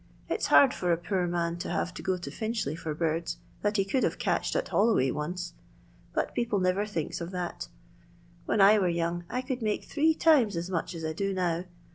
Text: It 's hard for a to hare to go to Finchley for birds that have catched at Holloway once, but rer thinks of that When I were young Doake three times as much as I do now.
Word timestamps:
It 0.27 0.41
's 0.41 0.47
hard 0.47 0.73
for 0.73 0.91
a 0.91 0.97
to 0.97 1.09
hare 1.69 1.85
to 1.85 2.01
go 2.01 2.17
to 2.17 2.31
Finchley 2.31 2.75
for 2.75 2.95
birds 2.95 3.37
that 3.61 3.77
have 3.77 4.17
catched 4.17 4.55
at 4.55 4.69
Holloway 4.69 5.11
once, 5.11 5.53
but 6.11 6.31
rer 6.35 6.85
thinks 6.87 7.21
of 7.21 7.29
that 7.29 7.67
When 8.45 8.61
I 8.61 8.79
were 8.79 8.89
young 8.89 9.25
Doake 9.29 9.83
three 9.85 10.15
times 10.15 10.57
as 10.57 10.71
much 10.71 10.95
as 10.95 11.05
I 11.05 11.13
do 11.13 11.33
now. 11.35 11.65